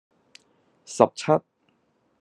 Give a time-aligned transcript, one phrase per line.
[0.83, 1.31] 十七